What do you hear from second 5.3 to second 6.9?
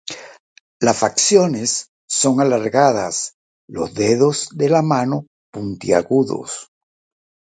puntiagudos.